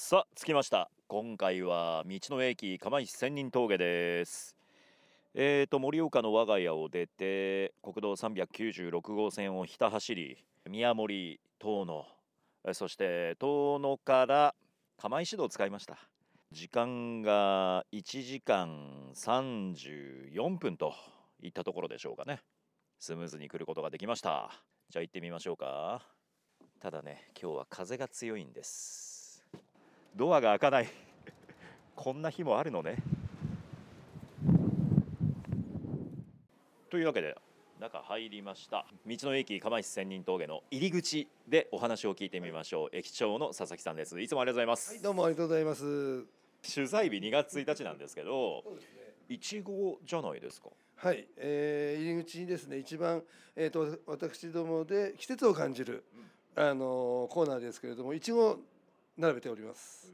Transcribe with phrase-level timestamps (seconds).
[0.00, 0.88] さあ着きました。
[1.08, 4.54] 今回は道の駅釜石千人峠です。
[5.34, 10.38] えーと盛岡の我が家を出て国道396号線をひた走り
[10.70, 12.06] 宮森遠野
[12.68, 14.54] えそして遠野から
[14.98, 15.98] 釜石道を使いました。
[16.52, 20.94] 時間が1時間34分と
[21.42, 22.40] いったところでしょうかね。
[23.00, 24.52] スムーズに来ることができました。
[24.90, 26.06] じゃあ行ってみましょうか。
[26.80, 29.17] ただね今日は風が強いんです。
[30.18, 30.88] ドアが開かない。
[31.94, 32.96] こんな日もあるのね。
[36.90, 37.36] というわけで
[37.78, 38.84] 中入りました。
[39.06, 42.88] 道の駅釜石千人峠の入り口でお話を聞いてみましょう。
[42.90, 44.20] 駅長の佐々木さんです。
[44.20, 46.24] いつもありがとうございます、はい、どうもありがとうございます。
[46.74, 48.64] 取材日2月1日なんですけど。
[49.28, 50.70] いちごじゃないですか。
[50.96, 53.22] はい、えー、入り口にですね、一番
[53.54, 56.02] えっ、と私どもで季節を感じる、
[56.56, 58.58] あのーコーナーですけれども、いちごを
[59.18, 60.10] 並べております。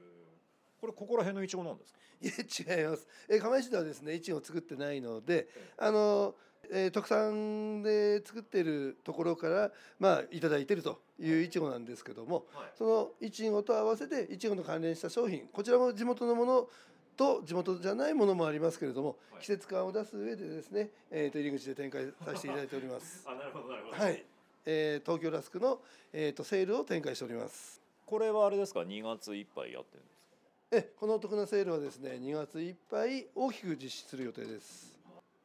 [0.81, 1.99] これここら辺のいちごなんですか？
[2.21, 3.07] いえ違います。
[3.29, 6.35] えー、釜石ではですね、いちごを作ってないので、あのー
[6.71, 16.69] えー特産で作っているところからまあいただいているといういちごなんですけども、はいそのいちごと合わせていちごの関連した商品、こちらも地元のもの
[17.17, 23.23] と地元じゃないものもありますけれども、はい季節感を出す上でですね、えー、と入り口で展開させていただいております。
[23.29, 24.25] あなるほどなるほはい、
[24.65, 25.83] えー東京ラスクの、
[26.15, 27.84] えー、とセールを展開しております。
[28.07, 30.27] これはあれですか？2月いっぱいやってるんですか？
[30.73, 34.93] えこのお得なセールはですね2月いっぱい大きく実施する予定です。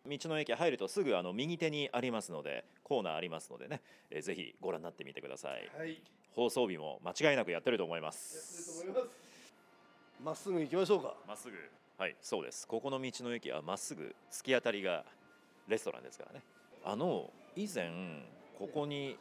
[0.08, 5.70] 道の駅入るとすぐあの右手にありますのでコーナーありますのでね、えーぜひご覧になってみてください。
[5.78, 5.96] はい、や
[6.36, 9.20] 放送日も間違いなくやってると思いまってすると思います。
[10.24, 11.16] まっすぐ行きましょうか。
[11.28, 11.58] まっすぐ。
[11.98, 12.68] はいそうです。
[12.68, 15.04] ここの道の駅はまっすぐ突き当たりが
[15.68, 16.42] レストランですからね。
[16.84, 17.92] あの以前
[18.58, 19.18] ここに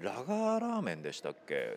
[0.00, 1.76] ラガーラーメンでしたっけ？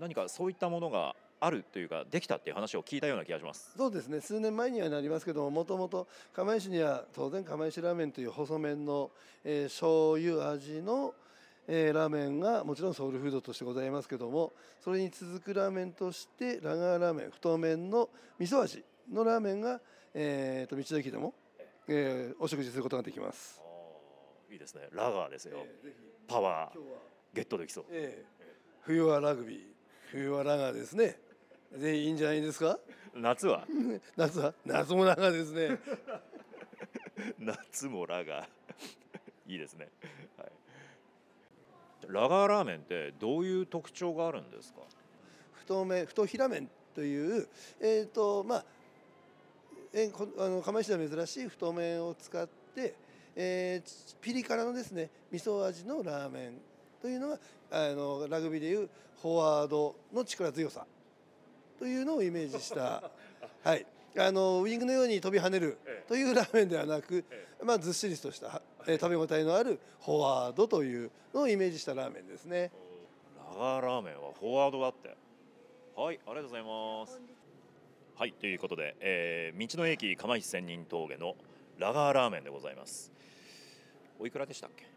[0.00, 3.72] 何かそういったものがあるというかできたっていう話を聞いたような気がします。
[3.76, 4.20] そうですね。
[4.20, 9.10] 数年前にはなりますけどももともと釜石には当然釜石ラーメンという細麺の、
[9.44, 11.14] えー、醤油味の、
[11.68, 18.08] えーラーメンがもちろんソウルフードとしてございますけどもそれに続くラーメンとしてラガーラーメン太麺の
[18.38, 19.80] 味噌味のラーメンが、
[20.14, 21.34] えー、と道の駅でも、
[21.88, 23.60] えーお食事することができます。
[24.50, 24.88] いいですね。
[24.92, 26.78] ラガーですよ、えーパワー
[27.34, 27.84] ゲットできそう。
[27.90, 28.36] えー
[28.82, 29.75] 冬はラグビー
[30.12, 31.18] 冬はラガーですね。
[31.76, 32.78] ぜひいいんじゃないですか？
[33.14, 33.66] 夏は？
[34.16, 34.54] 夏は？
[34.64, 35.78] 夏もラガーですね。
[37.38, 38.46] 夏もラガー。
[39.48, 39.88] いいですね、
[40.36, 40.50] はい、
[42.08, 44.80] ラガーラーメンってどういう特徴があるんですか？
[45.54, 47.48] 太麺太平麺という
[47.80, 48.64] えっ、とまあ
[49.92, 52.94] えこあの釜石では珍しい太麺を使って、
[53.36, 56.60] えーピリ辛のですね味噌味のラーメン
[57.06, 57.38] というのが
[57.70, 58.88] あのラグビーでいう
[59.22, 60.84] フォワードの力強さ。
[61.78, 63.08] というのをイメージした。
[63.62, 63.86] はい。
[64.18, 65.78] あのウイングのように飛び跳ねる。
[65.86, 66.08] ええ。
[66.08, 72.72] というラーメンではなく、えまあ、ずっしりとした、えー食べ応えのあるフォワードというのをイメージしたラーメンですね。
[73.52, 75.16] ラガーラーメンはフォワードだって。
[75.94, 77.20] はいありがとうございます。
[78.16, 81.36] はいということで、えー道の駅釜石千人峠の
[81.78, 83.12] ラガーラーメンでございます。
[84.18, 84.95] おいくらでしたっけ？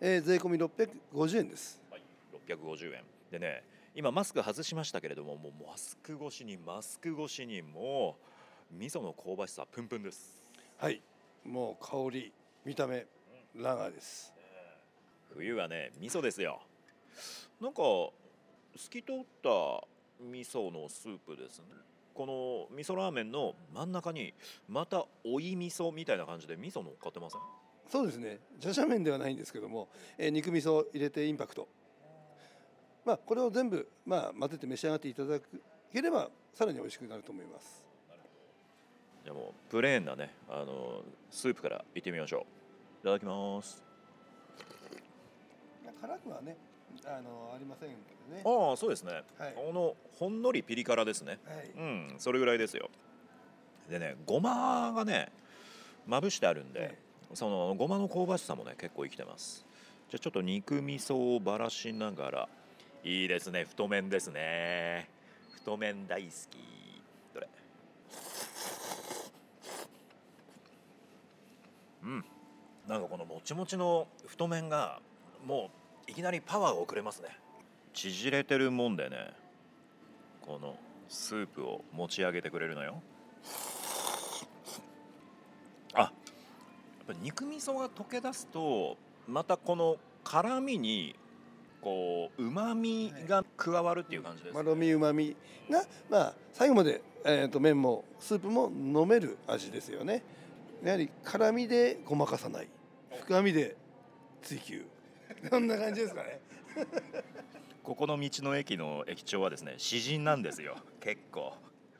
[0.00, 1.80] えー税込み650円です。
[1.90, 2.02] はい、
[2.48, 3.02] 650円。
[3.30, 3.62] でね
[3.94, 8.16] 今マスク外しましたけれどももうマスク越しにマスク越しにも
[8.70, 10.52] う味噌の香ばしさプンプンです。
[10.78, 11.00] はい、
[11.44, 12.32] もう香り、
[12.64, 13.06] 見た目、
[13.54, 14.32] ラガーです。
[15.34, 16.60] 冬はね味噌ですよ。
[17.60, 18.12] なんか透
[18.90, 19.48] き通った
[20.20, 21.64] 味噌のスープですね。
[22.14, 22.26] こ
[22.70, 24.32] の味噌ラーメンの真ん中に
[24.68, 27.40] また追い味噌みたいな感じで味噌乗っかってません？
[27.88, 29.88] そうですね、じゃじゃ麺ではないんですけども、
[30.18, 31.68] えー肉味噌を入れてインパクト。
[33.04, 35.38] まあ、これを全部、まあ、混ぜて召し上がっていただ
[35.92, 37.84] ければ、さらに美味しくなると思います。
[39.22, 42.42] じゃあもうプレーンなねあのスープからいってみましょう。
[43.02, 43.84] いただきます。
[46.00, 46.56] 辛くはね、
[47.04, 47.94] あの、ありませんけ
[48.30, 48.42] どね。
[48.44, 49.54] ああそうですね、はい。
[49.54, 51.38] このほんのりピリ辛ですね。
[51.44, 52.90] はい、うんそれぐらいですよ。
[53.88, 55.30] でねごまがね
[56.06, 56.98] まぶしてあるんで、はい
[57.34, 59.66] そのごまの香ばしさもね結構生きてます。
[60.08, 62.48] じゃあちょっと肉味噌をばらしながら。
[63.04, 63.64] いいですね。
[63.64, 65.08] 太麺ですね。
[65.54, 66.58] 太麺大好き。
[67.34, 67.48] どれ？
[72.02, 72.24] うん。
[72.88, 74.98] なんかこのもちもちの太麺が
[75.46, 75.70] も
[76.08, 77.28] ういきなりパワーをくれますね。
[77.92, 79.32] 縮れてるもんでね。
[80.40, 80.76] この
[81.08, 83.00] スープを持ち上げてくれるのよ。
[85.94, 86.12] あ
[87.06, 91.14] ぱ肉味噌が溶け出すとまたこの辛みに
[91.80, 95.36] こううまみが加加わるっていう感じです、まろみうまみ
[95.70, 100.22] が、まあ、最後まで、えー、と麺もスープも飲める味ですよね。
[100.82, 102.68] やはり辛みでごまかさない。
[103.22, 103.76] 深みで
[104.42, 104.84] 追求。
[105.50, 106.40] こんな感じですかね。
[107.82, 110.76] ここの道の駅の駅長はですね詩人なんですよ。
[111.00, 111.54] 結構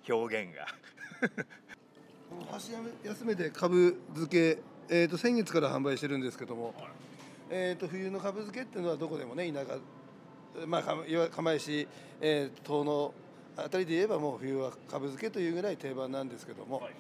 [0.09, 0.67] 表現が。
[2.51, 2.73] 箸
[3.05, 6.75] 休めてかぶ漬け、えー、と先月から販売してるんですけども、
[7.51, 9.79] えー、と冬のかぶ漬けっていうのはどこでもね田舎
[10.67, 11.87] まあかいわ釜石、
[12.21, 13.13] えー、東の
[13.57, 16.95] あたりで言えばもう冬はかぶ漬けというぐらい定番なんですけども、はい。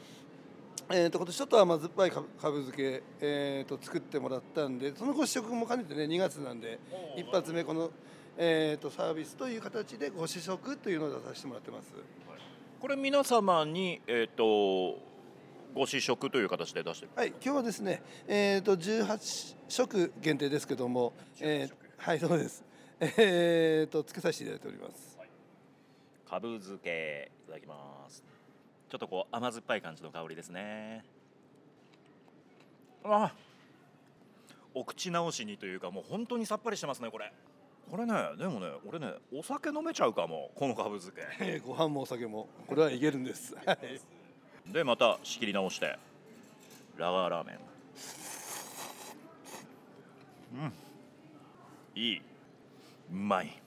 [0.89, 6.79] えー、と今年ちょっと甘酸っぱいかかぶ漬け、えー、と作ってもらったんでそのご試食も兼ねてね2月なんで
[7.17, 7.91] 一発目この、
[8.37, 11.93] えー、とサービスという形でご試食というのを出させてもらってます。
[12.81, 14.99] これ皆様にえっ、と
[15.77, 22.65] ご試食という形で出してるはい、今日はですね、えー、と18食限定ですけども、えーはい、そうです。
[22.99, 25.19] えー、とつけさせていただいております。
[26.27, 27.77] かぶ漬けいただきま
[28.09, 28.25] す。
[28.89, 31.05] ちょっとこう甘酸っぱい感じの香りですね。
[33.05, 33.35] あ。
[34.73, 37.31] お口直しにというかもう本当にさっぱりしてますねこれ。
[37.91, 41.23] これねでもね俺ねお酒飲めちゃうかもこのかぶ漬け。
[41.45, 42.49] えーご飯もお酒も。
[42.67, 43.55] これはいけるんです。
[43.57, 44.01] はい。
[44.73, 45.97] でまた仕切り直して。
[46.97, 47.59] ラガーラーメン。
[50.55, 50.73] うん。
[52.03, 52.19] いい。
[52.19, 52.23] う
[53.15, 53.63] まい。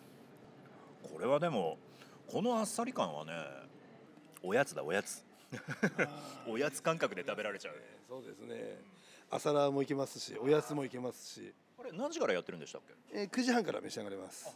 [1.03, 1.77] これはでも
[2.27, 3.31] このあっさり感はね
[4.43, 5.23] おやつだおやつ。
[6.47, 7.75] おやつ感覚で食べられちゃう。
[8.07, 8.79] そうですね。
[9.31, 12.81] 朝ラーもいけますし、おやつもいけますし、これ何時からやってるんでしたっ
[13.11, 13.19] け？
[13.19, 14.55] えー9時半から召し上がれます。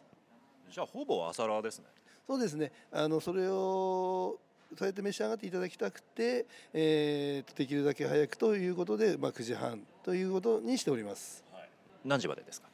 [0.70, 1.86] じゃあほぼ朝ラーですね。
[2.28, 2.72] そうですね。
[2.92, 4.40] あのそれを
[4.78, 11.44] そうやって召し上がっていただきたくて、えーとできるだけ早くということで、まあ9時半ということにしております。
[12.04, 12.68] 何時までですか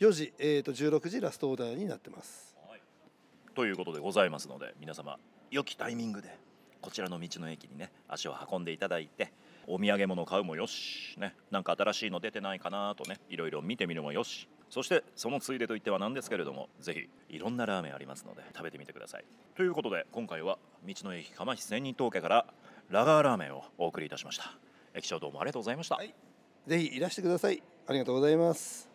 [0.00, 2.54] ？4時、えーと16時ラストオーダーになってます。
[3.56, 5.18] ということでございますので皆様
[5.50, 6.28] 良きタイミングで
[6.82, 9.32] こちらの道の駅にね足を運んでいただいて
[9.66, 19.24] お土産物買うもよしねなんか新しいの出てないかなとねいろいろ見てみるもよしそしてそのついでといってはなんですけれどもぜひいろんなラーメンありますので食べてみてください
[19.56, 22.46] ということで今回は道の駅釜石千人峠から
[22.90, 24.54] ラガーラーメンをお送りいたしました
[24.94, 26.14] 駅長どうもありがとうございました、はい
[26.66, 27.62] ぜひいらしてください。
[27.86, 28.88] ありがとうございます。